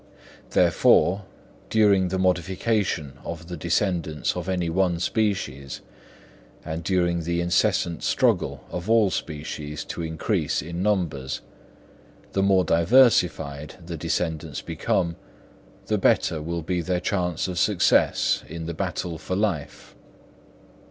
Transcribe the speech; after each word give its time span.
Therefore, 0.49 1.25
during 1.69 2.07
the 2.07 2.17
modification 2.17 3.19
of 3.23 3.49
the 3.49 3.55
descendants 3.55 4.35
of 4.35 4.49
any 4.49 4.67
one 4.67 4.99
species, 4.99 5.81
and 6.65 6.83
during 6.83 7.21
the 7.21 7.39
incessant 7.39 8.01
struggle 8.01 8.63
of 8.71 8.89
all 8.89 9.11
species 9.11 9.85
to 9.85 10.01
increase 10.01 10.59
in 10.63 10.81
numbers, 10.81 11.41
the 12.31 12.41
more 12.41 12.63
diversified 12.65 13.75
the 13.85 13.95
descendants 13.95 14.63
become, 14.63 15.17
the 15.85 15.99
better 15.99 16.41
will 16.41 16.63
be 16.63 16.81
their 16.81 16.99
chance 16.99 17.47
of 17.47 17.59
success 17.59 18.43
in 18.47 18.65
the 18.65 18.73
battle 18.73 19.19
for 19.19 19.35
life. 19.35 19.95